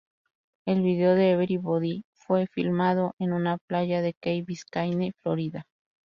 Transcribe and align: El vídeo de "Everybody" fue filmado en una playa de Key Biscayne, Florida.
El 0.65 0.81
vídeo 0.81 1.13
de 1.13 1.29
"Everybody" 1.29 2.05
fue 2.15 2.47
filmado 2.47 3.13
en 3.19 3.33
una 3.33 3.59
playa 3.67 4.01
de 4.01 4.15
Key 4.19 4.41
Biscayne, 4.41 5.13
Florida. 5.21 5.67